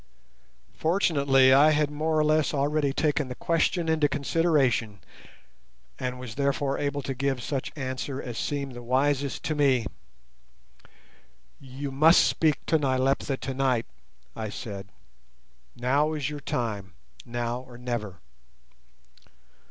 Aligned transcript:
Fortunately, 0.79 1.53
I 1.53 1.69
had 1.69 1.91
more 1.91 2.17
or 2.17 2.23
less 2.23 2.55
already 2.55 2.91
taken 2.91 3.27
the 3.27 3.35
question 3.35 3.87
into 3.87 4.09
consideration, 4.09 4.99
and 5.99 6.19
was 6.19 6.33
therefore 6.33 6.79
able 6.79 7.03
to 7.03 7.13
give 7.13 7.43
such 7.43 7.71
answer 7.75 8.19
as 8.19 8.35
seemed 8.35 8.71
the 8.73 8.81
wisest 8.81 9.43
to 9.43 9.53
me. 9.53 9.85
"You 11.59 11.91
must 11.91 12.25
speak 12.25 12.65
to 12.65 12.79
Nyleptha 12.79 13.37
tonight," 13.37 13.85
I 14.35 14.49
said. 14.49 14.87
"Now 15.75 16.13
is 16.13 16.31
your 16.31 16.39
time, 16.39 16.93
now 17.23 17.59
or 17.59 17.77
never. 17.77 18.21